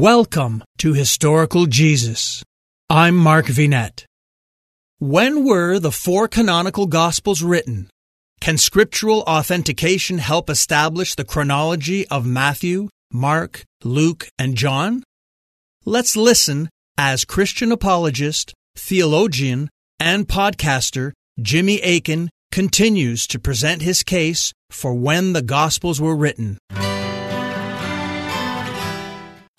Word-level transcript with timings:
Welcome 0.00 0.64
to 0.78 0.94
Historical 0.94 1.66
Jesus. 1.66 2.42
I'm 2.88 3.14
Mark 3.14 3.44
Vinet. 3.44 4.06
When 4.98 5.44
were 5.44 5.78
the 5.78 5.92
four 5.92 6.26
canonical 6.26 6.86
Gospels 6.86 7.42
written? 7.42 7.90
Can 8.40 8.56
scriptural 8.56 9.20
authentication 9.26 10.16
help 10.16 10.48
establish 10.48 11.14
the 11.14 11.26
chronology 11.26 12.08
of 12.08 12.24
Matthew, 12.24 12.88
Mark, 13.12 13.64
Luke, 13.84 14.26
and 14.38 14.56
John? 14.56 15.04
Let's 15.84 16.16
listen 16.16 16.70
as 16.96 17.26
Christian 17.26 17.70
apologist, 17.70 18.54
theologian, 18.76 19.68
and 19.98 20.26
podcaster 20.26 21.12
Jimmy 21.42 21.78
Akin 21.82 22.30
continues 22.50 23.26
to 23.26 23.38
present 23.38 23.82
his 23.82 24.02
case 24.02 24.54
for 24.70 24.94
when 24.94 25.34
the 25.34 25.42
Gospels 25.42 26.00
were 26.00 26.16
written. 26.16 26.56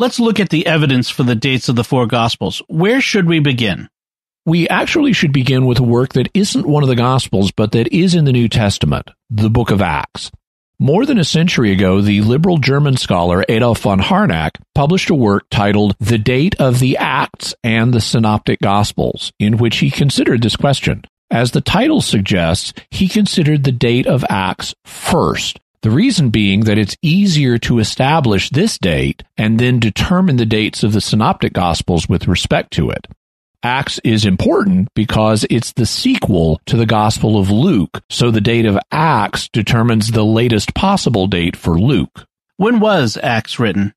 Let's 0.01 0.19
look 0.19 0.39
at 0.39 0.49
the 0.49 0.65
evidence 0.65 1.11
for 1.11 1.21
the 1.21 1.35
dates 1.35 1.69
of 1.69 1.75
the 1.75 1.83
four 1.83 2.07
Gospels. 2.07 2.63
Where 2.67 3.01
should 3.01 3.27
we 3.27 3.39
begin? 3.39 3.87
We 4.47 4.67
actually 4.67 5.13
should 5.13 5.31
begin 5.31 5.67
with 5.67 5.77
a 5.77 5.83
work 5.83 6.13
that 6.13 6.31
isn't 6.33 6.65
one 6.65 6.81
of 6.81 6.89
the 6.89 6.95
Gospels, 6.95 7.51
but 7.51 7.71
that 7.73 7.93
is 7.93 8.15
in 8.15 8.25
the 8.25 8.31
New 8.31 8.49
Testament, 8.49 9.11
the 9.29 9.51
book 9.51 9.69
of 9.69 9.79
Acts. 9.79 10.31
More 10.79 11.05
than 11.05 11.19
a 11.19 11.23
century 11.23 11.71
ago, 11.71 12.01
the 12.01 12.21
liberal 12.21 12.57
German 12.57 12.97
scholar 12.97 13.45
Adolf 13.47 13.81
von 13.81 13.99
Harnack 13.99 14.57
published 14.73 15.11
a 15.11 15.13
work 15.13 15.45
titled 15.51 15.95
The 15.99 16.17
Date 16.17 16.55
of 16.59 16.79
the 16.79 16.97
Acts 16.97 17.53
and 17.63 17.93
the 17.93 18.01
Synoptic 18.01 18.59
Gospels, 18.59 19.31
in 19.37 19.57
which 19.57 19.77
he 19.77 19.91
considered 19.91 20.41
this 20.41 20.55
question. 20.55 21.03
As 21.29 21.51
the 21.51 21.61
title 21.61 22.01
suggests, 22.01 22.73
he 22.89 23.07
considered 23.07 23.65
the 23.65 23.71
date 23.71 24.07
of 24.07 24.25
Acts 24.31 24.73
first. 24.83 25.59
The 25.81 25.89
reason 25.89 26.29
being 26.29 26.65
that 26.65 26.77
it's 26.77 26.95
easier 27.01 27.57
to 27.59 27.79
establish 27.79 28.51
this 28.51 28.77
date 28.77 29.23
and 29.35 29.59
then 29.59 29.79
determine 29.79 30.37
the 30.37 30.45
dates 30.45 30.83
of 30.83 30.93
the 30.93 31.01
Synoptic 31.01 31.53
Gospels 31.53 32.07
with 32.07 32.27
respect 32.27 32.71
to 32.73 32.91
it. 32.91 33.07
Acts 33.63 33.99
is 34.03 34.23
important 34.23 34.89
because 34.93 35.43
it's 35.49 35.73
the 35.73 35.87
sequel 35.87 36.61
to 36.67 36.77
the 36.77 36.85
Gospel 36.85 37.39
of 37.39 37.49
Luke, 37.49 38.03
so 38.11 38.29
the 38.29 38.41
date 38.41 38.65
of 38.65 38.77
Acts 38.91 39.49
determines 39.49 40.11
the 40.11 40.25
latest 40.25 40.75
possible 40.75 41.25
date 41.25 41.55
for 41.55 41.79
Luke. 41.79 42.27
When 42.57 42.79
was 42.79 43.17
Acts 43.21 43.59
written? 43.59 43.95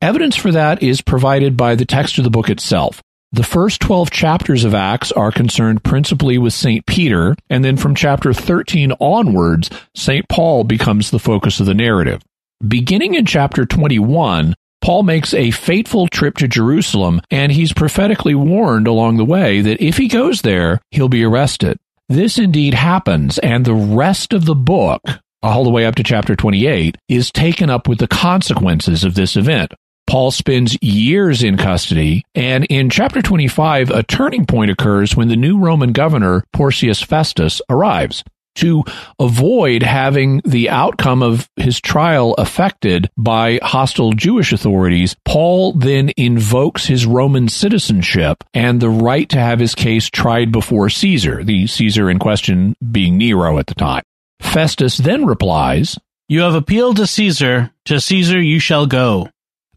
Evidence 0.00 0.36
for 0.36 0.52
that 0.52 0.82
is 0.82 1.02
provided 1.02 1.58
by 1.58 1.74
the 1.74 1.84
text 1.84 2.16
of 2.16 2.24
the 2.24 2.30
book 2.30 2.48
itself. 2.48 3.02
The 3.30 3.42
first 3.42 3.82
12 3.82 4.10
chapters 4.10 4.64
of 4.64 4.74
Acts 4.74 5.12
are 5.12 5.30
concerned 5.30 5.84
principally 5.84 6.38
with 6.38 6.54
St. 6.54 6.86
Peter, 6.86 7.36
and 7.50 7.62
then 7.62 7.76
from 7.76 7.94
chapter 7.94 8.32
13 8.32 8.92
onwards, 9.00 9.68
St. 9.94 10.26
Paul 10.30 10.64
becomes 10.64 11.10
the 11.10 11.18
focus 11.18 11.60
of 11.60 11.66
the 11.66 11.74
narrative. 11.74 12.22
Beginning 12.66 13.14
in 13.14 13.26
chapter 13.26 13.66
21, 13.66 14.54
Paul 14.80 15.02
makes 15.02 15.34
a 15.34 15.50
fateful 15.50 16.08
trip 16.08 16.38
to 16.38 16.48
Jerusalem, 16.48 17.20
and 17.30 17.52
he's 17.52 17.74
prophetically 17.74 18.34
warned 18.34 18.86
along 18.86 19.18
the 19.18 19.26
way 19.26 19.60
that 19.60 19.82
if 19.82 19.98
he 19.98 20.08
goes 20.08 20.40
there, 20.40 20.80
he'll 20.90 21.10
be 21.10 21.22
arrested. 21.22 21.76
This 22.08 22.38
indeed 22.38 22.72
happens, 22.72 23.36
and 23.38 23.66
the 23.66 23.74
rest 23.74 24.32
of 24.32 24.46
the 24.46 24.54
book, 24.54 25.02
all 25.42 25.64
the 25.64 25.70
way 25.70 25.84
up 25.84 25.96
to 25.96 26.02
chapter 26.02 26.34
28, 26.34 26.96
is 27.10 27.30
taken 27.30 27.68
up 27.68 27.88
with 27.88 27.98
the 27.98 28.08
consequences 28.08 29.04
of 29.04 29.14
this 29.14 29.36
event. 29.36 29.74
Paul 30.08 30.30
spends 30.30 30.78
years 30.80 31.42
in 31.42 31.58
custody, 31.58 32.24
and 32.34 32.64
in 32.64 32.88
chapter 32.88 33.20
25, 33.20 33.90
a 33.90 34.02
turning 34.02 34.46
point 34.46 34.70
occurs 34.70 35.14
when 35.14 35.28
the 35.28 35.36
new 35.36 35.58
Roman 35.58 35.92
governor, 35.92 36.44
Porcius 36.54 37.02
Festus, 37.02 37.60
arrives 37.68 38.24
to 38.54 38.84
avoid 39.20 39.82
having 39.82 40.40
the 40.44 40.70
outcome 40.70 41.22
of 41.22 41.48
his 41.56 41.78
trial 41.78 42.34
affected 42.38 43.10
by 43.16 43.60
hostile 43.62 44.12
Jewish 44.12 44.52
authorities, 44.52 45.14
Paul 45.24 45.74
then 45.74 46.10
invokes 46.16 46.86
his 46.86 47.06
Roman 47.06 47.48
citizenship 47.48 48.42
and 48.54 48.80
the 48.80 48.90
right 48.90 49.28
to 49.28 49.38
have 49.38 49.60
his 49.60 49.74
case 49.74 50.08
tried 50.10 50.50
before 50.50 50.88
Caesar, 50.88 51.44
the 51.44 51.66
Caesar 51.66 52.10
in 52.10 52.18
question 52.18 52.74
being 52.90 53.18
Nero 53.18 53.58
at 53.58 53.66
the 53.66 53.74
time. 53.74 54.02
Festus 54.40 54.96
then 54.96 55.26
replies, 55.26 55.98
You 56.28 56.40
have 56.40 56.54
appealed 56.54 56.96
to 56.96 57.06
Caesar, 57.06 57.70
to 57.84 58.00
Caesar 58.00 58.40
you 58.40 58.58
shall 58.58 58.86
go. 58.86 59.28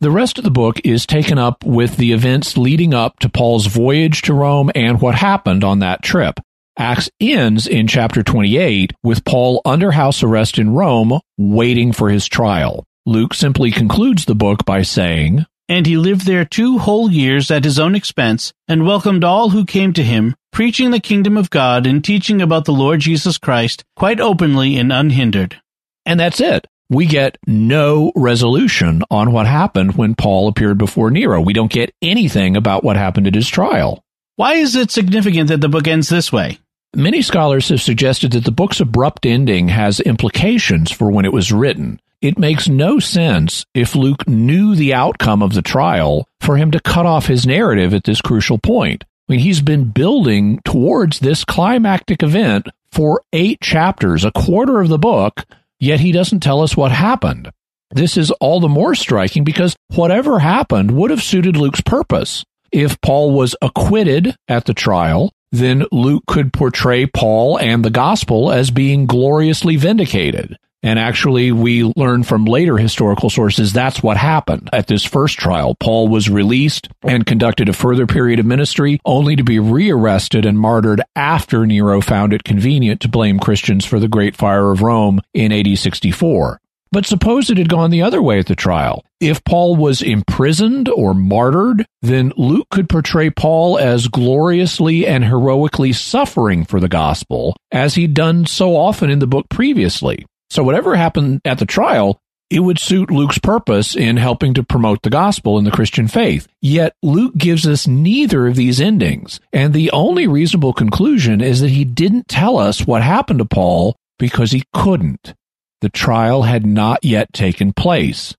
The 0.01 0.09
rest 0.09 0.39
of 0.39 0.43
the 0.43 0.49
book 0.49 0.81
is 0.83 1.05
taken 1.05 1.37
up 1.37 1.63
with 1.63 1.97
the 1.97 2.11
events 2.11 2.57
leading 2.57 2.91
up 2.91 3.19
to 3.19 3.29
Paul's 3.29 3.67
voyage 3.67 4.23
to 4.23 4.33
Rome 4.33 4.71
and 4.73 4.99
what 4.99 5.13
happened 5.13 5.63
on 5.63 5.77
that 5.77 6.01
trip. 6.01 6.39
Acts 6.75 7.07
ends 7.19 7.67
in 7.67 7.85
chapter 7.85 8.23
28 8.23 8.93
with 9.03 9.23
Paul 9.23 9.61
under 9.63 9.91
house 9.91 10.23
arrest 10.23 10.57
in 10.57 10.73
Rome, 10.73 11.19
waiting 11.37 11.91
for 11.91 12.09
his 12.09 12.27
trial. 12.27 12.83
Luke 13.05 13.35
simply 13.35 13.69
concludes 13.69 14.25
the 14.25 14.33
book 14.33 14.65
by 14.65 14.81
saying, 14.81 15.45
And 15.69 15.85
he 15.85 15.97
lived 15.97 16.25
there 16.25 16.45
two 16.45 16.79
whole 16.79 17.11
years 17.11 17.51
at 17.51 17.63
his 17.63 17.77
own 17.77 17.93
expense, 17.93 18.53
and 18.67 18.87
welcomed 18.87 19.23
all 19.23 19.49
who 19.49 19.65
came 19.65 19.93
to 19.93 20.03
him, 20.03 20.35
preaching 20.51 20.89
the 20.89 20.99
kingdom 20.99 21.37
of 21.37 21.51
God 21.51 21.85
and 21.85 22.03
teaching 22.03 22.41
about 22.41 22.65
the 22.65 22.73
Lord 22.73 23.01
Jesus 23.01 23.37
Christ 23.37 23.83
quite 23.95 24.19
openly 24.19 24.77
and 24.77 24.91
unhindered. 24.91 25.61
And 26.07 26.19
that's 26.19 26.39
it. 26.39 26.65
We 26.91 27.05
get 27.05 27.37
no 27.47 28.11
resolution 28.17 29.01
on 29.09 29.31
what 29.31 29.47
happened 29.47 29.95
when 29.95 30.13
Paul 30.13 30.49
appeared 30.49 30.77
before 30.77 31.09
Nero. 31.09 31.39
We 31.39 31.53
don't 31.53 31.71
get 31.71 31.95
anything 32.01 32.57
about 32.57 32.83
what 32.83 32.97
happened 32.97 33.27
at 33.27 33.33
his 33.33 33.47
trial. 33.47 34.03
Why 34.35 34.55
is 34.55 34.75
it 34.75 34.91
significant 34.91 35.47
that 35.47 35.61
the 35.61 35.69
book 35.69 35.87
ends 35.87 36.09
this 36.09 36.33
way? 36.33 36.59
Many 36.93 37.21
scholars 37.21 37.69
have 37.69 37.81
suggested 37.81 38.33
that 38.33 38.43
the 38.43 38.51
book's 38.51 38.81
abrupt 38.81 39.25
ending 39.25 39.69
has 39.69 40.01
implications 40.01 40.91
for 40.91 41.09
when 41.09 41.23
it 41.23 41.31
was 41.31 41.53
written. 41.53 42.01
It 42.21 42.37
makes 42.37 42.67
no 42.67 42.99
sense 42.99 43.65
if 43.73 43.95
Luke 43.95 44.27
knew 44.27 44.75
the 44.75 44.93
outcome 44.93 45.41
of 45.41 45.53
the 45.53 45.61
trial 45.61 46.27
for 46.41 46.57
him 46.57 46.71
to 46.71 46.81
cut 46.81 47.05
off 47.05 47.25
his 47.25 47.47
narrative 47.47 47.93
at 47.93 48.03
this 48.03 48.19
crucial 48.19 48.57
point. 48.57 49.05
I 49.29 49.31
mean, 49.31 49.39
he's 49.39 49.61
been 49.61 49.91
building 49.91 50.59
towards 50.65 51.19
this 51.19 51.45
climactic 51.45 52.21
event 52.21 52.67
for 52.91 53.21
eight 53.31 53.61
chapters, 53.61 54.25
a 54.25 54.31
quarter 54.33 54.81
of 54.81 54.89
the 54.89 54.99
book, 54.99 55.45
yet 55.81 55.99
he 55.99 56.13
doesn't 56.13 56.39
tell 56.39 56.61
us 56.61 56.77
what 56.77 56.93
happened. 56.93 57.51
This 57.89 58.15
is 58.15 58.31
all 58.39 58.61
the 58.61 58.69
more 58.69 58.95
striking 58.95 59.43
because 59.43 59.75
whatever 59.93 60.39
happened 60.39 60.91
would 60.91 61.11
have 61.11 61.21
suited 61.21 61.57
Luke's 61.57 61.81
purpose. 61.81 62.45
If 62.71 63.01
Paul 63.01 63.33
was 63.33 63.53
acquitted 63.61 64.33
at 64.47 64.63
the 64.63 64.73
trial, 64.73 65.33
then 65.51 65.83
Luke 65.91 66.23
could 66.25 66.53
portray 66.53 67.05
Paul 67.05 67.59
and 67.59 67.83
the 67.83 67.89
gospel 67.89 68.49
as 68.49 68.71
being 68.71 69.07
gloriously 69.07 69.75
vindicated. 69.75 70.55
And 70.83 70.97
actually, 70.97 71.51
we 71.51 71.83
learn 71.95 72.23
from 72.23 72.45
later 72.45 72.77
historical 72.77 73.29
sources 73.29 73.71
that's 73.71 74.01
what 74.01 74.17
happened 74.17 74.69
at 74.73 74.87
this 74.87 75.05
first 75.05 75.37
trial. 75.37 75.75
Paul 75.75 76.07
was 76.07 76.29
released 76.29 76.89
and 77.03 77.25
conducted 77.25 77.69
a 77.69 77.73
further 77.73 78.07
period 78.07 78.39
of 78.39 78.45
ministry, 78.45 78.99
only 79.05 79.35
to 79.35 79.43
be 79.43 79.59
rearrested 79.59 80.45
and 80.45 80.57
martyred 80.57 81.01
after 81.15 81.65
Nero 81.65 82.01
found 82.01 82.33
it 82.33 82.43
convenient 82.43 83.01
to 83.01 83.07
blame 83.07 83.39
Christians 83.39 83.85
for 83.85 83.99
the 83.99 84.07
Great 84.07 84.35
Fire 84.35 84.71
of 84.71 84.81
Rome 84.81 85.21
in 85.33 85.51
AD 85.51 85.77
64. 85.77 86.59
But 86.91 87.05
suppose 87.05 87.49
it 87.49 87.57
had 87.57 87.69
gone 87.69 87.89
the 87.89 88.01
other 88.01 88.21
way 88.21 88.39
at 88.39 88.47
the 88.47 88.55
trial. 88.55 89.05
If 89.21 89.43
Paul 89.45 89.77
was 89.77 90.01
imprisoned 90.01 90.89
or 90.89 91.13
martyred, 91.13 91.85
then 92.01 92.33
Luke 92.35 92.67
could 92.69 92.89
portray 92.89 93.29
Paul 93.29 93.77
as 93.77 94.09
gloriously 94.09 95.07
and 95.07 95.23
heroically 95.23 95.93
suffering 95.93 96.65
for 96.65 96.81
the 96.81 96.89
gospel, 96.89 97.55
as 97.71 97.95
he'd 97.95 98.13
done 98.13 98.45
so 98.45 98.75
often 98.75 99.09
in 99.09 99.19
the 99.19 99.27
book 99.27 99.47
previously. 99.47 100.25
So 100.51 100.63
whatever 100.63 100.97
happened 100.97 101.39
at 101.45 101.59
the 101.59 101.65
trial, 101.65 102.19
it 102.49 102.59
would 102.59 102.77
suit 102.77 103.09
Luke's 103.09 103.37
purpose 103.37 103.95
in 103.95 104.17
helping 104.17 104.53
to 104.55 104.63
promote 104.63 105.01
the 105.01 105.09
gospel 105.09 105.57
and 105.57 105.65
the 105.65 105.71
Christian 105.71 106.09
faith. 106.09 106.45
Yet 106.61 106.93
Luke 107.01 107.37
gives 107.37 107.65
us 107.65 107.87
neither 107.87 108.47
of 108.47 108.57
these 108.57 108.81
endings, 108.81 109.39
and 109.53 109.73
the 109.73 109.89
only 109.91 110.27
reasonable 110.27 110.73
conclusion 110.73 111.39
is 111.39 111.61
that 111.61 111.69
he 111.69 111.85
didn't 111.85 112.27
tell 112.27 112.57
us 112.57 112.85
what 112.85 113.01
happened 113.01 113.39
to 113.39 113.45
Paul 113.45 113.95
because 114.19 114.51
he 114.51 114.65
couldn't. 114.73 115.33
The 115.79 115.87
trial 115.87 116.41
had 116.41 116.65
not 116.65 117.05
yet 117.05 117.31
taken 117.31 117.71
place. 117.71 118.35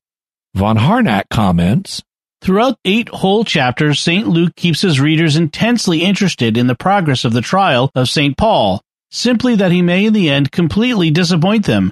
Von 0.55 0.77
Harnack 0.77 1.31
comments, 1.31 2.03
Throughout 2.43 2.77
eight 2.85 3.09
whole 3.09 3.43
chapters, 3.43 4.01
St. 4.01 4.29
Luke 4.29 4.55
keeps 4.55 4.83
his 4.83 5.01
readers 5.01 5.35
intensely 5.35 6.03
interested 6.03 6.59
in 6.59 6.67
the 6.67 6.75
progress 6.75 7.25
of 7.25 7.33
the 7.33 7.41
trial 7.41 7.91
of 7.95 8.11
St. 8.11 8.37
Paul, 8.37 8.83
simply 9.11 9.55
that 9.55 9.73
he 9.73 9.81
may 9.81 10.05
in 10.05 10.13
the 10.13 10.29
end 10.29 10.53
completely 10.53 11.11
disappoint 11.11 11.65
them. 11.65 11.91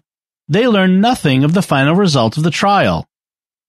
They 0.50 0.67
learn 0.67 1.00
nothing 1.00 1.44
of 1.44 1.55
the 1.55 1.62
final 1.62 1.94
result 1.94 2.37
of 2.37 2.43
the 2.43 2.50
trial. 2.50 3.06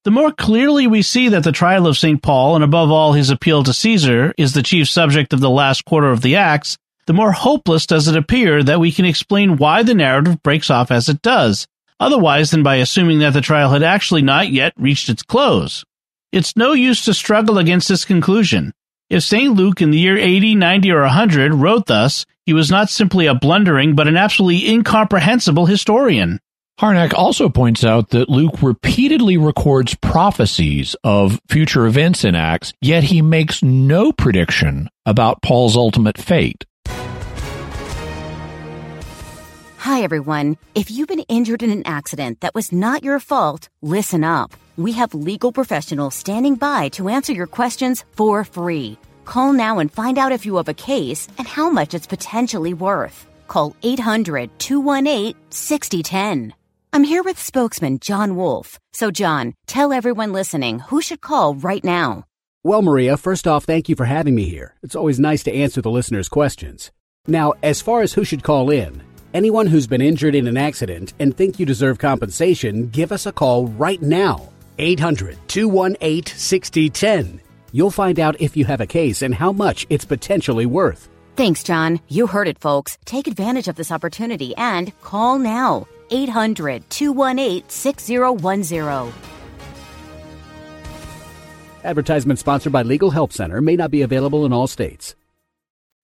The 0.03 0.09
more 0.09 0.31
clearly 0.31 0.87
we 0.87 1.03
see 1.03 1.29
that 1.29 1.43
the 1.43 1.51
trial 1.51 1.85
of 1.85 1.95
St. 1.95 2.23
Paul, 2.23 2.55
and 2.55 2.63
above 2.63 2.89
all 2.89 3.13
his 3.13 3.29
appeal 3.29 3.61
to 3.63 3.71
Caesar, 3.71 4.33
is 4.35 4.53
the 4.53 4.63
chief 4.63 4.89
subject 4.89 5.31
of 5.31 5.41
the 5.41 5.49
last 5.51 5.85
quarter 5.85 6.09
of 6.09 6.23
the 6.23 6.37
Acts, 6.37 6.79
the 7.05 7.13
more 7.13 7.33
hopeless 7.33 7.85
does 7.85 8.07
it 8.07 8.15
appear 8.15 8.63
that 8.63 8.79
we 8.79 8.91
can 8.91 9.05
explain 9.05 9.57
why 9.57 9.83
the 9.83 9.93
narrative 9.93 10.41
breaks 10.41 10.71
off 10.71 10.89
as 10.89 11.07
it 11.07 11.21
does, 11.21 11.67
otherwise 11.99 12.49
than 12.49 12.63
by 12.63 12.77
assuming 12.77 13.19
that 13.19 13.33
the 13.33 13.41
trial 13.41 13.69
had 13.69 13.83
actually 13.83 14.23
not 14.23 14.49
yet 14.49 14.73
reached 14.75 15.07
its 15.07 15.21
close. 15.21 15.85
It's 16.31 16.57
no 16.57 16.73
use 16.73 17.05
to 17.05 17.13
struggle 17.13 17.59
against 17.59 17.89
this 17.89 18.05
conclusion. 18.05 18.73
If 19.07 19.21
St. 19.21 19.53
Luke 19.53 19.83
in 19.83 19.91
the 19.91 19.99
year 19.99 20.17
80, 20.17 20.55
90, 20.55 20.91
or 20.91 21.01
100 21.01 21.53
wrote 21.53 21.85
thus, 21.85 22.25
he 22.43 22.53
was 22.53 22.71
not 22.71 22.89
simply 22.89 23.27
a 23.27 23.35
blundering 23.35 23.93
but 23.93 24.07
an 24.07 24.17
absolutely 24.17 24.67
incomprehensible 24.67 25.67
historian. 25.67 26.39
Harnack 26.81 27.13
also 27.13 27.47
points 27.47 27.83
out 27.83 28.09
that 28.09 28.27
Luke 28.27 28.63
repeatedly 28.63 29.37
records 29.37 29.93
prophecies 29.93 30.95
of 31.03 31.39
future 31.47 31.85
events 31.85 32.23
in 32.23 32.33
Acts, 32.33 32.73
yet 32.81 33.03
he 33.03 33.21
makes 33.21 33.61
no 33.61 34.11
prediction 34.11 34.89
about 35.05 35.43
Paul's 35.43 35.77
ultimate 35.77 36.17
fate. 36.17 36.65
Hi, 39.77 40.01
everyone. 40.01 40.57
If 40.73 40.89
you've 40.89 41.07
been 41.07 41.19
injured 41.29 41.61
in 41.61 41.69
an 41.69 41.85
accident 41.85 42.41
that 42.41 42.55
was 42.55 42.71
not 42.71 43.03
your 43.03 43.19
fault, 43.19 43.69
listen 43.83 44.23
up. 44.23 44.51
We 44.75 44.93
have 44.93 45.13
legal 45.13 45.51
professionals 45.51 46.15
standing 46.15 46.55
by 46.55 46.89
to 46.93 47.09
answer 47.09 47.31
your 47.31 47.45
questions 47.45 48.05
for 48.13 48.43
free. 48.43 48.97
Call 49.25 49.53
now 49.53 49.77
and 49.77 49.93
find 49.93 50.17
out 50.17 50.31
if 50.31 50.47
you 50.47 50.55
have 50.55 50.67
a 50.67 50.73
case 50.73 51.27
and 51.37 51.47
how 51.47 51.69
much 51.69 51.93
it's 51.93 52.07
potentially 52.07 52.73
worth. 52.73 53.27
Call 53.47 53.75
800 53.83 54.57
218 54.57 55.35
6010. 55.51 56.55
I'm 56.93 57.05
here 57.05 57.23
with 57.23 57.39
spokesman 57.39 57.99
John 57.99 58.35
Wolf. 58.35 58.77
So, 58.91 59.11
John, 59.11 59.53
tell 59.65 59.93
everyone 59.93 60.33
listening 60.33 60.79
who 60.79 61.01
should 61.01 61.21
call 61.21 61.55
right 61.55 61.83
now. 61.85 62.25
Well, 62.65 62.81
Maria, 62.81 63.15
first 63.15 63.47
off, 63.47 63.63
thank 63.63 63.87
you 63.87 63.95
for 63.95 64.03
having 64.03 64.35
me 64.35 64.43
here. 64.43 64.75
It's 64.83 64.95
always 64.95 65.17
nice 65.17 65.41
to 65.43 65.53
answer 65.53 65.81
the 65.81 65.89
listeners' 65.89 66.27
questions. 66.27 66.91
Now, 67.27 67.53
as 67.63 67.81
far 67.81 68.01
as 68.01 68.11
who 68.11 68.25
should 68.25 68.43
call 68.43 68.69
in, 68.69 69.01
anyone 69.33 69.67
who's 69.67 69.87
been 69.87 70.01
injured 70.01 70.35
in 70.35 70.47
an 70.47 70.57
accident 70.57 71.13
and 71.17 71.35
think 71.35 71.59
you 71.59 71.65
deserve 71.65 71.97
compensation, 71.97 72.89
give 72.89 73.13
us 73.13 73.25
a 73.25 73.31
call 73.31 73.67
right 73.67 74.01
now. 74.01 74.49
800 74.77 75.37
218 75.47 76.25
6010. 76.25 77.39
You'll 77.71 77.89
find 77.89 78.19
out 78.19 78.41
if 78.41 78.57
you 78.57 78.65
have 78.65 78.81
a 78.81 78.85
case 78.85 79.21
and 79.21 79.33
how 79.33 79.53
much 79.53 79.87
it's 79.89 80.03
potentially 80.03 80.65
worth. 80.65 81.07
Thanks, 81.37 81.63
John. 81.63 82.01
You 82.09 82.27
heard 82.27 82.49
it, 82.49 82.59
folks. 82.59 82.97
Take 83.05 83.27
advantage 83.27 83.69
of 83.69 83.77
this 83.77 83.93
opportunity 83.93 84.53
and 84.57 84.91
call 84.99 85.39
now. 85.39 85.87
800 86.11 86.89
218 86.89 87.69
6010. 87.69 89.13
Advertisement 91.83 92.37
sponsored 92.37 92.71
by 92.71 92.83
Legal 92.83 93.09
Help 93.09 93.33
Center 93.33 93.61
may 93.61 93.75
not 93.75 93.89
be 93.89 94.03
available 94.03 94.45
in 94.45 94.53
all 94.53 94.67
states. 94.67 95.15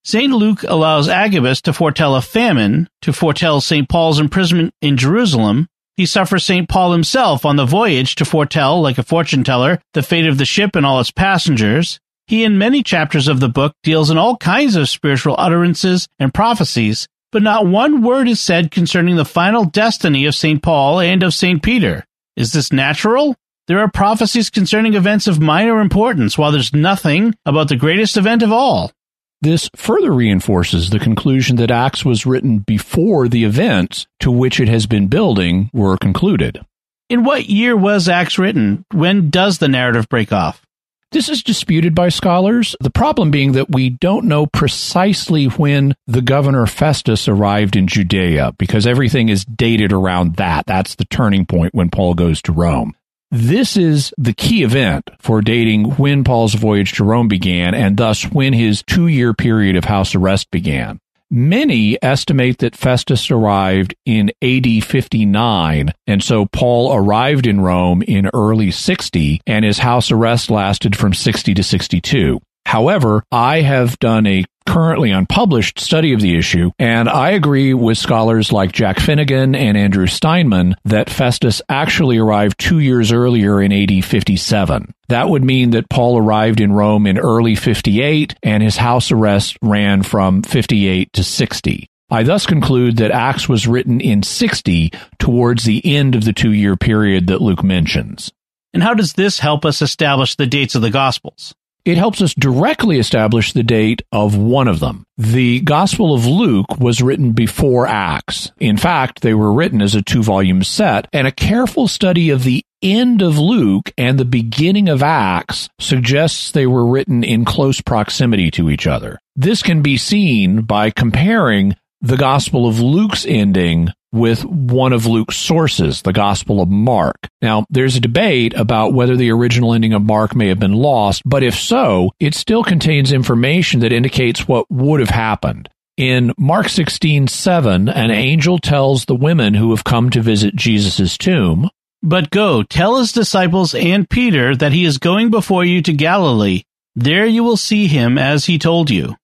St. 0.04 0.32
Luke 0.32 0.64
allows 0.64 1.10
Agabus 1.10 1.62
to 1.64 1.74
foretell 1.74 2.16
a 2.16 2.22
famine, 2.22 2.88
to 3.02 3.12
foretell 3.12 3.60
St. 3.60 3.90
Paul's 3.90 4.20
imprisonment 4.20 4.74
in 4.82 4.96
Jerusalem. 4.96 5.68
He 5.98 6.06
suffers 6.06 6.46
St. 6.46 6.70
Paul 6.70 6.94
himself 6.94 7.46
on 7.46 7.58
the 7.58 7.66
voyage 7.66 8.16
to 8.16 8.26
foretell, 8.26 8.82
like 8.82 8.98
a 8.98 9.04
fortune 9.04 9.44
teller, 9.44 9.82
the 9.94 10.04
fate 10.04 10.28
of 10.28 10.38
the 10.38 10.46
ship 10.46 10.76
and 10.76 10.86
all 10.86 11.00
its 11.00 11.12
passengers. 11.12 12.00
He, 12.26 12.44
in 12.44 12.58
many 12.58 12.84
chapters 12.84 13.28
of 13.28 13.40
the 13.40 13.50
book, 13.50 13.74
deals 13.84 14.10
in 14.10 14.18
all 14.18 14.38
kinds 14.38 14.76
of 14.76 14.90
spiritual 14.90 15.36
utterances 15.38 16.08
and 16.20 16.34
prophecies, 16.34 17.08
but 17.38 17.44
not 17.44 17.68
one 17.68 18.02
word 18.02 18.28
is 18.28 18.42
said 18.42 18.72
concerning 18.72 19.16
the 19.16 19.24
final 19.24 19.64
destiny 19.64 20.26
of 20.26 20.34
St. 20.34 20.60
Paul 20.60 21.00
and 21.00 21.22
of 21.22 21.36
St. 21.36 21.62
Peter. 21.62 22.04
Is 22.36 22.52
this 22.52 22.74
natural? 22.74 23.36
There 23.68 23.78
are 23.78 23.92
prophecies 23.92 24.50
concerning 24.50 24.96
events 24.96 25.28
of 25.28 25.40
minor 25.40 25.80
importance, 25.80 26.36
while 26.36 26.52
there's 26.52 26.74
nothing 26.74 27.36
about 27.46 27.70
the 27.70 27.76
greatest 27.76 28.18
event 28.18 28.42
of 28.42 28.52
all. 28.52 28.92
This 29.40 29.70
further 29.76 30.12
reinforces 30.12 30.90
the 30.90 30.98
conclusion 30.98 31.58
that 31.58 31.70
Acts 31.70 32.04
was 32.04 32.26
written 32.26 32.58
before 32.58 33.28
the 33.28 33.44
events 33.44 34.08
to 34.22 34.32
which 34.32 34.60
it 34.60 34.68
has 34.68 34.88
been 34.88 35.06
building 35.06 35.70
were 35.72 35.96
concluded. 35.96 36.66
In 37.08 37.24
what 37.24 37.46
year 37.46 37.78
was 37.78 38.10
Acts 38.10 38.40
written? 38.40 38.84
When 38.92 39.30
does 39.30 39.60
the 39.60 39.68
narrative 39.68 40.10
break 40.10 40.34
off? 40.34 40.66
This 41.12 41.30
is 41.30 41.42
disputed 41.42 41.96
by 41.96 42.10
scholars, 42.10 42.76
the 42.82 42.90
problem 42.90 43.32
being 43.32 43.54
that 43.54 43.72
we 43.72 43.90
don't 43.90 44.26
know 44.26 44.46
precisely 44.46 45.46
when 45.46 45.96
the 46.06 46.22
governor 46.22 46.66
Festus 46.66 47.30
arrived 47.30 47.78
in 47.78 47.88
Judea, 47.88 48.54
because 48.58 48.86
everything 48.86 49.30
is 49.30 49.46
dated 49.46 49.94
around 49.94 50.36
that. 50.36 50.66
That's 50.66 50.96
the 50.96 51.06
turning 51.06 51.46
point 51.46 51.74
when 51.74 51.90
Paul 51.90 52.14
goes 52.14 52.42
to 52.44 52.52
Rome. 52.52 52.94
This 53.32 53.78
is 53.78 54.14
the 54.18 54.34
key 54.34 54.64
event 54.64 55.10
for 55.20 55.42
dating 55.42 55.92
when 55.92 56.26
Paul's 56.26 56.56
voyage 56.56 56.94
to 56.94 57.06
Rome 57.06 57.30
began 57.30 57.74
and 57.74 57.96
thus 57.96 58.24
when 58.24 58.52
his 58.52 58.84
two 58.84 59.08
year 59.08 59.34
period 59.34 59.78
of 59.78 59.86
house 59.86 60.14
arrest 60.14 60.52
began. 60.52 61.00
Many 61.30 62.02
estimate 62.02 62.60
that 62.60 62.78
Festus 62.78 63.30
arrived 63.30 63.94
in 64.06 64.32
AD 64.42 64.82
59, 64.82 65.92
and 66.08 66.24
so 66.24 66.46
Paul 66.46 66.96
arrived 66.96 67.46
in 67.46 67.60
Rome 67.60 68.02
in 68.02 68.30
early 68.34 68.72
60, 68.72 69.42
and 69.46 69.66
his 69.66 69.80
house 69.80 70.10
arrest 70.10 70.50
lasted 70.50 70.96
from 70.96 71.14
60 71.14 71.54
to 71.54 71.64
62. 71.64 72.40
However, 72.68 73.24
I 73.32 73.62
have 73.62 73.98
done 73.98 74.28
a 74.28 74.44
currently 74.66 75.12
unpublished 75.12 75.80
study 75.80 76.12
of 76.12 76.20
the 76.20 76.38
issue, 76.38 76.72
and 76.78 77.08
I 77.08 77.30
agree 77.30 77.74
with 77.74 77.98
scholars 77.98 78.52
like 78.52 78.74
Jack 78.74 78.98
Finegan 78.98 79.56
and 79.56 79.78
Andrew 79.78 80.06
Steinmann 80.06 80.74
that 80.84 81.10
Festus 81.10 81.62
actually 81.70 82.18
arrived 82.18 82.60
two 82.60 82.80
years 82.80 83.14
earlier 83.14 83.62
in 83.62 83.72
AD 83.72 84.04
57. 84.04 84.94
That 85.08 85.30
would 85.30 85.46
mean 85.46 85.70
that 85.70 85.90
Paul 85.90 86.18
arrived 86.18 86.60
in 86.60 86.74
Rome 86.74 87.08
in 87.08 87.18
early 87.18 87.56
58, 87.56 88.36
and 88.44 88.62
his 88.62 88.76
house 88.76 89.14
arrest 89.14 89.58
ran 89.62 90.04
from 90.04 90.44
58 90.44 91.14
to 91.14 91.24
60. 91.24 91.90
I 92.10 92.24
thus 92.24 92.46
conclude 92.46 92.98
that 92.98 93.12
Acts 93.12 93.48
was 93.48 93.66
written 93.66 94.02
in 94.02 94.24
60 94.24 94.92
towards 95.20 95.64
the 95.64 95.96
end 95.96 96.16
of 96.16 96.26
the 96.26 96.34
two 96.34 96.52
year 96.52 96.76
period 96.76 97.28
that 97.28 97.42
Luke 97.42 97.64
mentions. 97.64 98.30
And 98.74 98.84
how 98.84 98.94
does 98.94 99.14
this 99.14 99.40
help 99.40 99.64
us 99.64 99.82
establish 99.82 100.36
the 100.36 100.46
dates 100.46 100.76
of 100.76 100.82
the 100.82 100.92
Gospels? 100.92 101.56
It 101.88 101.98
helps 101.98 102.22
us 102.22 102.34
directly 102.34 103.00
establish 103.00 103.54
the 103.54 103.64
date 103.64 104.02
of 104.12 104.36
one 104.36 104.68
of 104.68 104.82
them. 104.82 105.06
The 105.18 105.62
Gospel 105.62 106.14
of 106.14 106.26
Luke 106.26 106.80
was 106.80 107.02
written 107.02 107.32
before 107.32 107.88
Acts. 107.88 108.52
In 108.60 108.76
fact, 108.76 109.22
they 109.22 109.34
were 109.34 109.54
written 109.54 109.82
as 109.82 109.96
a 109.96 110.02
two 110.02 110.22
volume 110.22 110.64
set, 110.64 111.08
and 111.14 111.26
a 111.26 111.32
careful 111.32 111.88
study 111.88 112.30
of 112.30 112.44
the 112.44 112.64
end 112.82 113.22
of 113.22 113.40
Luke 113.40 113.92
and 113.98 114.18
the 114.18 114.26
beginning 114.26 114.90
of 114.90 115.02
Acts 115.02 115.70
suggests 115.80 116.52
they 116.52 116.68
were 116.68 116.86
written 116.86 117.24
in 117.24 117.46
close 117.46 117.80
proximity 117.80 118.52
to 118.52 118.70
each 118.70 118.86
other. 118.86 119.18
This 119.36 119.64
can 119.64 119.82
be 119.82 119.98
seen 119.98 120.64
by 120.64 120.92
comparing 120.92 121.76
the 122.02 122.18
Gospel 122.18 122.68
of 122.68 122.80
Luke's 122.80 123.26
ending 123.26 123.90
with 124.12 124.46
one 124.46 124.94
of 124.94 125.06
Luke's 125.06 125.36
sources, 125.36 126.02
the 126.02 126.14
Gospel 126.14 126.62
of 126.62 126.70
Mark. 126.70 127.28
Now, 127.42 127.66
there's 127.70 127.96
a 127.96 128.02
debate 128.02 128.54
about 128.56 128.94
whether 128.94 129.16
the 129.16 129.32
original 129.32 129.74
ending 129.74 129.94
of 129.94 130.04
Mark 130.04 130.36
may 130.36 130.48
have 130.48 130.60
been 130.60 130.74
lost, 130.74 131.24
but 131.26 131.44
if 131.44 131.56
so, 131.56 132.12
it 132.20 132.34
still 132.34 132.64
contains 132.64 133.12
information 133.12 133.82
that 133.82 133.94
indicates 133.94 134.48
what 134.48 134.70
would 134.70 135.00
have 135.00 135.10
happened. 135.10 135.70
In 135.98 136.34
Mark 136.38 136.70
16, 136.70 137.28
7, 137.28 137.90
an 137.90 138.12
angel 138.12 138.60
tells 138.60 139.06
the 139.06 139.16
women 139.16 139.56
who 139.56 139.72
have 139.72 139.84
come 139.84 140.10
to 140.12 140.22
visit 140.22 140.56
Jesus' 140.56 141.18
tomb, 141.18 141.70
But 142.04 142.30
go, 142.30 142.62
tell 142.62 143.00
his 143.00 143.12
disciples 143.12 143.74
and 143.74 144.08
Peter 144.08 144.56
that 144.56 144.72
he 144.72 144.86
is 144.86 145.00
going 145.00 145.32
before 145.32 145.66
you 145.66 145.82
to 145.82 145.94
Galilee. 145.94 146.62
There 146.96 147.26
you 147.26 147.44
will 147.44 147.58
see 147.58 147.88
him 147.88 148.18
as 148.18 148.46
he 148.46 148.60
told 148.60 148.92
you. 148.92 149.16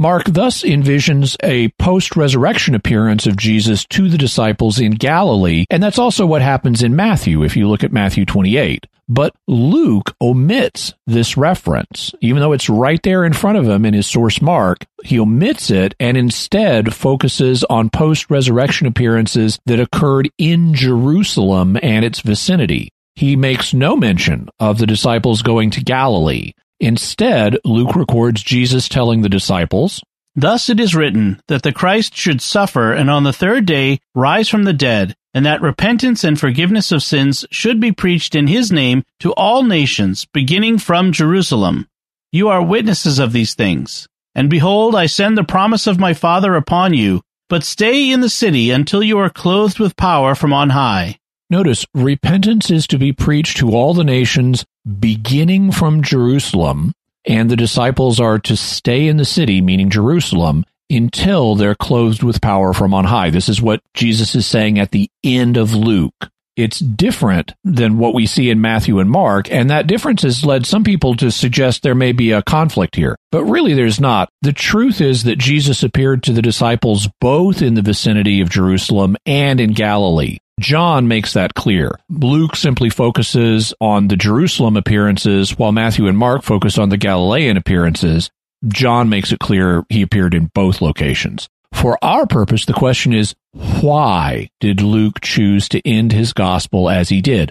Mark 0.00 0.26
thus 0.26 0.62
envisions 0.62 1.36
a 1.42 1.70
post 1.70 2.14
resurrection 2.14 2.76
appearance 2.76 3.26
of 3.26 3.36
Jesus 3.36 3.84
to 3.86 4.08
the 4.08 4.16
disciples 4.16 4.78
in 4.78 4.92
Galilee, 4.92 5.64
and 5.70 5.82
that's 5.82 5.98
also 5.98 6.24
what 6.24 6.40
happens 6.40 6.84
in 6.84 6.94
Matthew 6.94 7.42
if 7.42 7.56
you 7.56 7.68
look 7.68 7.82
at 7.82 7.92
Matthew 7.92 8.24
28. 8.24 8.86
But 9.08 9.34
Luke 9.48 10.14
omits 10.20 10.94
this 11.08 11.36
reference. 11.36 12.14
Even 12.20 12.40
though 12.40 12.52
it's 12.52 12.68
right 12.68 13.02
there 13.02 13.24
in 13.24 13.32
front 13.32 13.58
of 13.58 13.68
him 13.68 13.84
in 13.84 13.92
his 13.92 14.06
source 14.06 14.40
Mark, 14.40 14.84
he 15.02 15.18
omits 15.18 15.68
it 15.68 15.96
and 15.98 16.16
instead 16.16 16.94
focuses 16.94 17.64
on 17.64 17.90
post 17.90 18.30
resurrection 18.30 18.86
appearances 18.86 19.58
that 19.66 19.80
occurred 19.80 20.30
in 20.38 20.74
Jerusalem 20.74 21.76
and 21.82 22.04
its 22.04 22.20
vicinity. 22.20 22.92
He 23.16 23.34
makes 23.34 23.74
no 23.74 23.96
mention 23.96 24.48
of 24.60 24.78
the 24.78 24.86
disciples 24.86 25.42
going 25.42 25.70
to 25.70 25.82
Galilee. 25.82 26.52
Instead, 26.80 27.58
Luke 27.64 27.96
records 27.96 28.42
Jesus 28.42 28.88
telling 28.88 29.22
the 29.22 29.28
disciples, 29.28 30.02
Thus 30.36 30.68
it 30.68 30.78
is 30.78 30.94
written 30.94 31.40
that 31.48 31.62
the 31.62 31.72
Christ 31.72 32.14
should 32.14 32.40
suffer 32.40 32.92
and 32.92 33.10
on 33.10 33.24
the 33.24 33.32
third 33.32 33.66
day 33.66 33.98
rise 34.14 34.48
from 34.48 34.62
the 34.62 34.72
dead, 34.72 35.16
and 35.34 35.44
that 35.44 35.60
repentance 35.60 36.22
and 36.22 36.38
forgiveness 36.38 36.92
of 36.92 37.02
sins 37.02 37.44
should 37.50 37.80
be 37.80 37.90
preached 37.90 38.34
in 38.36 38.46
his 38.46 38.70
name 38.70 39.02
to 39.20 39.32
all 39.32 39.64
nations, 39.64 40.26
beginning 40.32 40.78
from 40.78 41.10
Jerusalem. 41.10 41.88
You 42.30 42.48
are 42.48 42.62
witnesses 42.62 43.18
of 43.18 43.32
these 43.32 43.54
things. 43.54 44.06
And 44.34 44.48
behold, 44.48 44.94
I 44.94 45.06
send 45.06 45.36
the 45.36 45.42
promise 45.42 45.88
of 45.88 45.98
my 45.98 46.14
Father 46.14 46.54
upon 46.54 46.94
you, 46.94 47.22
but 47.48 47.64
stay 47.64 48.10
in 48.10 48.20
the 48.20 48.28
city 48.28 48.70
until 48.70 49.02
you 49.02 49.18
are 49.18 49.30
clothed 49.30 49.80
with 49.80 49.96
power 49.96 50.36
from 50.36 50.52
on 50.52 50.70
high. 50.70 51.18
Notice, 51.50 51.86
repentance 51.94 52.70
is 52.70 52.86
to 52.88 52.98
be 52.98 53.14
preached 53.14 53.56
to 53.56 53.70
all 53.70 53.94
the 53.94 54.04
nations, 54.04 54.66
beginning 55.00 55.72
from 55.72 56.02
Jerusalem, 56.02 56.92
and 57.24 57.50
the 57.50 57.56
disciples 57.56 58.20
are 58.20 58.38
to 58.40 58.54
stay 58.54 59.08
in 59.08 59.16
the 59.16 59.24
city, 59.24 59.62
meaning 59.62 59.88
Jerusalem, 59.88 60.66
until 60.90 61.54
they're 61.54 61.74
clothed 61.74 62.22
with 62.22 62.42
power 62.42 62.74
from 62.74 62.92
on 62.92 63.06
high. 63.06 63.30
This 63.30 63.48
is 63.48 63.62
what 63.62 63.80
Jesus 63.94 64.34
is 64.34 64.46
saying 64.46 64.78
at 64.78 64.90
the 64.90 65.10
end 65.24 65.56
of 65.56 65.74
Luke. 65.74 66.30
It's 66.58 66.80
different 66.80 67.54
than 67.62 67.98
what 67.98 68.14
we 68.14 68.26
see 68.26 68.50
in 68.50 68.60
Matthew 68.60 68.98
and 68.98 69.08
Mark, 69.08 69.48
and 69.48 69.70
that 69.70 69.86
difference 69.86 70.22
has 70.22 70.44
led 70.44 70.66
some 70.66 70.82
people 70.82 71.14
to 71.14 71.30
suggest 71.30 71.84
there 71.84 71.94
may 71.94 72.10
be 72.10 72.32
a 72.32 72.42
conflict 72.42 72.96
here. 72.96 73.14
But 73.30 73.44
really, 73.44 73.74
there's 73.74 74.00
not. 74.00 74.28
The 74.42 74.52
truth 74.52 75.00
is 75.00 75.22
that 75.22 75.38
Jesus 75.38 75.84
appeared 75.84 76.24
to 76.24 76.32
the 76.32 76.42
disciples 76.42 77.08
both 77.20 77.62
in 77.62 77.74
the 77.74 77.82
vicinity 77.82 78.40
of 78.40 78.50
Jerusalem 78.50 79.16
and 79.24 79.60
in 79.60 79.72
Galilee. 79.72 80.38
John 80.58 81.06
makes 81.06 81.32
that 81.34 81.54
clear. 81.54 81.92
Luke 82.10 82.56
simply 82.56 82.90
focuses 82.90 83.72
on 83.80 84.08
the 84.08 84.16
Jerusalem 84.16 84.76
appearances, 84.76 85.56
while 85.56 85.70
Matthew 85.70 86.08
and 86.08 86.18
Mark 86.18 86.42
focus 86.42 86.76
on 86.76 86.88
the 86.88 86.96
Galilean 86.96 87.56
appearances. 87.56 88.30
John 88.66 89.08
makes 89.08 89.30
it 89.30 89.38
clear 89.38 89.84
he 89.88 90.02
appeared 90.02 90.34
in 90.34 90.50
both 90.52 90.82
locations. 90.82 91.48
For 91.72 91.98
our 92.02 92.26
purpose, 92.26 92.64
the 92.64 92.72
question 92.72 93.12
is 93.12 93.34
why 93.52 94.50
did 94.60 94.80
Luke 94.80 95.20
choose 95.20 95.68
to 95.68 95.86
end 95.86 96.12
his 96.12 96.32
gospel 96.32 96.90
as 96.90 97.08
he 97.08 97.20
did? 97.20 97.50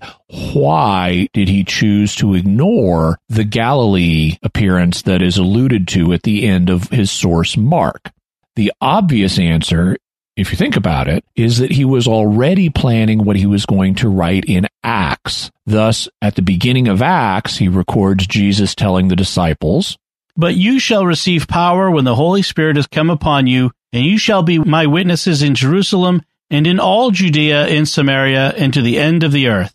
Why 0.53 1.27
did 1.33 1.47
he 1.47 1.63
choose 1.63 2.15
to 2.15 2.33
ignore 2.33 3.19
the 3.29 3.43
Galilee 3.43 4.38
appearance 4.43 5.01
that 5.03 5.21
is 5.21 5.38
alluded 5.38 5.88
to 5.89 6.13
at 6.13 6.24
the 6.24 6.47
end 6.47 6.69
of 6.69 6.89
his 6.89 7.12
source, 7.12 7.57
Mark? 7.57 8.12
The 8.55 8.74
obvious 8.81 9.38
answer, 9.38 9.97
if 10.36 10.51
you 10.51 10.57
think 10.57 10.75
about 10.75 11.07
it, 11.07 11.24
is 11.36 11.59
that 11.59 11.71
he 11.71 11.86
was 11.86 12.07
already 12.07 12.69
planning 12.69 13.24
what 13.24 13.36
he 13.36 13.45
was 13.45 13.65
going 13.65 13.95
to 13.95 14.09
write 14.09 14.45
in 14.45 14.67
Acts. 14.83 15.51
Thus, 15.65 16.09
at 16.21 16.36
the 16.36 16.41
beginning 16.41 16.88
of 16.88 17.01
Acts, 17.01 17.57
he 17.57 17.67
records 17.67 18.27
Jesus 18.27 18.74
telling 18.74 19.07
the 19.07 19.15
disciples, 19.15 19.97
But 20.36 20.55
you 20.55 20.79
shall 20.79 21.05
receive 21.05 21.47
power 21.47 21.91
when 21.91 22.05
the 22.05 22.15
Holy 22.15 22.41
Spirit 22.41 22.75
has 22.77 22.88
come 22.88 23.09
upon 23.09 23.47
you 23.47 23.71
and 23.94 24.06
you 24.06 24.17
shall 24.17 24.44
be 24.44 24.60
my 24.60 24.86
witnesses 24.86 25.41
in 25.41 25.56
Jerusalem 25.56 26.22
and 26.50 26.67
in 26.67 26.79
all 26.79 27.12
Judea 27.12 27.67
and 27.67 27.88
Samaria 27.88 28.53
and 28.58 28.74
to 28.74 28.82
the 28.82 28.98
end 28.98 29.24
of 29.24 29.32
the 29.32 29.48
earth. 29.48 29.74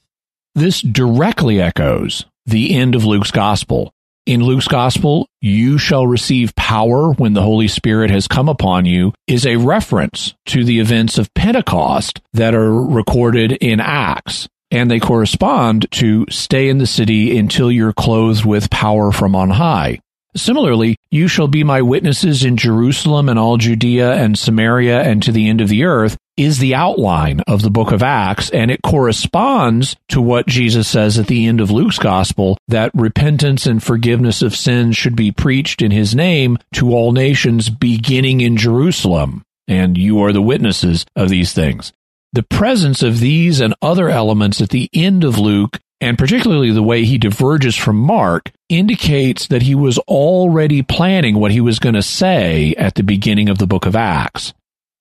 This 0.55 0.81
directly 0.81 1.61
echoes 1.61 2.27
the 2.47 2.75
end 2.75 2.95
of 2.95 3.05
Luke's 3.05 3.31
gospel. 3.31 3.93
In 4.25 4.45
Luke's 4.45 4.69
gospel, 4.69 5.27
you 5.41 5.79
shall 5.79 6.07
receive 6.07 6.55
power 6.55 7.13
when 7.13 7.33
the 7.33 7.43
Holy 7.43 7.67
Spirit 7.67 8.11
has 8.11 8.29
come 8.29 8.49
upon 8.49 8.85
you 8.85 9.13
is 9.27 9.47
a 9.47 9.57
reference 9.57 10.35
to 10.47 10.65
the 10.65 10.79
events 10.79 11.19
of 11.19 11.33
Pentecost 11.35 12.21
that 12.33 12.55
are 12.55 12.73
recorded 12.73 13.53
in 13.53 13.81
Acts. 13.81 14.49
And 14.71 14.91
they 14.91 15.01
correspond 15.01 15.91
to 15.93 16.25
stay 16.31 16.69
in 16.69 16.79
the 16.79 16.87
city 16.87 17.37
until 17.37 17.71
you're 17.71 17.93
clothed 17.93 18.45
with 18.45 18.71
power 18.71 19.13
from 19.13 19.35
on 19.35 19.51
high. 19.51 20.01
Similarly, 20.35 20.97
you 21.11 21.29
shall 21.29 21.49
be 21.49 21.63
my 21.63 21.83
witnesses 21.83 22.43
in 22.43 22.57
Jerusalem 22.57 23.29
and 23.29 23.39
all 23.39 23.59
Judea 23.59 24.15
and 24.15 24.39
Samaria 24.39 25.03
and 25.03 25.23
to 25.23 25.33
the 25.33 25.49
end 25.49 25.61
of 25.61 25.69
the 25.69 25.85
earth 25.85 26.17
is 26.39 26.59
the 26.59 26.75
outline 26.75 27.41
of 27.41 27.61
the 27.61 27.71
book 27.71 27.93
of 27.93 28.03
Acts, 28.03 28.49
and 28.51 28.71
it 28.71 28.81
corresponds 28.83 29.97
to 30.09 30.23
what 30.23 30.47
Jesus 30.47 30.89
says 30.89 31.19
at 31.19 31.27
the 31.27 31.47
end 31.47 31.61
of 31.61 31.71
Luke's 31.71 31.99
gospel 31.99 32.57
that 32.69 32.91
repentance 32.95 33.67
and 33.67 33.83
forgiveness 33.83 34.41
of 34.41 34.57
sins 34.57 34.97
should 34.97 35.15
be 35.15 35.31
preached 35.31 35.83
in 35.83 35.91
his 35.91 36.15
name 36.15 36.57
to 36.75 36.93
all 36.93 37.13
nations 37.13 37.69
beginning 37.69 38.41
in 38.41 38.57
Jerusalem. 38.57 39.43
And 39.69 39.99
you 39.99 40.23
are 40.23 40.33
the 40.33 40.41
witnesses 40.41 41.05
of 41.15 41.29
these 41.29 41.53
things. 41.53 41.93
The 42.33 42.43
presence 42.43 43.03
of 43.03 43.21
these 43.21 43.61
and 43.61 43.75
other 43.83 44.09
elements 44.09 44.63
at 44.63 44.71
the 44.71 44.89
end 44.95 45.25
of 45.25 45.39
Luke 45.39 45.79
and 46.03 46.19
particularly 46.19 46.73
the 46.73 46.83
way 46.83 47.05
he 47.05 47.17
diverges 47.17 47.77
from 47.77 47.97
Mark, 47.97 48.51
indicates 48.73 49.49
that 49.49 49.63
he 49.63 49.75
was 49.75 49.99
already 49.99 50.83
planning 50.83 51.37
what 51.39 51.51
he 51.51 51.61
was 51.61 51.79
going 51.79 51.95
to 51.95 52.03
say 52.03 52.75
at 52.79 52.95
the 52.95 53.03
beginning 53.03 53.49
of 53.49 53.59
the 53.59 53.67
book 53.67 53.87
of 53.87 53.95
Acts. 53.95 54.55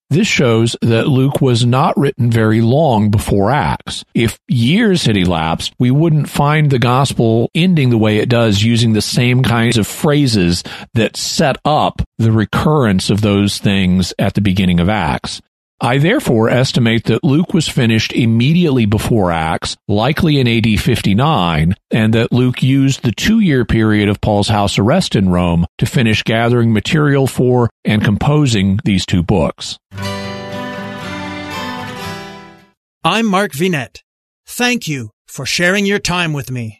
This 0.09 0.27
shows 0.27 0.75
that 0.81 1.07
Luke 1.07 1.39
was 1.39 1.65
not 1.65 1.95
written 1.95 2.29
very 2.29 2.59
long 2.59 3.11
before 3.11 3.49
Acts. 3.49 4.03
If 4.13 4.37
years 4.49 5.05
had 5.05 5.15
elapsed, 5.15 5.73
we 5.79 5.89
wouldn't 5.89 6.29
find 6.29 6.69
the 6.69 6.79
gospel 6.79 7.49
ending 7.55 7.91
the 7.91 7.97
way 7.97 8.17
it 8.17 8.27
does 8.27 8.61
using 8.61 8.91
the 8.91 9.01
same 9.01 9.41
kinds 9.41 9.77
of 9.77 9.87
phrases 9.87 10.65
that 10.95 11.15
set 11.15 11.55
up 11.63 12.01
the 12.17 12.33
recurrence 12.33 13.09
of 13.09 13.21
those 13.21 13.57
things 13.57 14.13
at 14.19 14.33
the 14.33 14.41
beginning 14.41 14.81
of 14.81 14.89
Acts. 14.89 15.41
I 15.83 15.97
therefore 15.97 16.47
estimate 16.47 17.05
that 17.05 17.23
Luke 17.23 17.55
was 17.55 17.67
finished 17.67 18.13
immediately 18.13 18.85
before 18.85 19.31
Acts, 19.31 19.75
likely 19.87 20.39
in 20.39 20.47
AD 20.47 20.79
59, 20.79 21.73
and 21.89 22.13
that 22.13 22.31
Luke 22.31 22.61
used 22.61 23.01
the 23.01 23.11
two 23.11 23.39
year 23.39 23.65
period 23.65 24.07
of 24.07 24.21
Paul's 24.21 24.49
house 24.49 24.77
arrest 24.77 25.15
in 25.15 25.29
Rome 25.29 25.65
to 25.79 25.87
finish 25.87 26.21
gathering 26.21 26.71
material 26.71 27.25
for 27.25 27.71
and 27.83 28.03
composing 28.03 28.79
these 28.85 29.07
two 29.07 29.23
books. 29.23 29.79
I'm 33.03 33.25
Mark 33.25 33.53
Vinet. 33.53 34.03
Thank 34.45 34.87
you 34.87 35.09
for 35.25 35.47
sharing 35.47 35.87
your 35.87 35.97
time 35.97 36.31
with 36.33 36.51
me. 36.51 36.79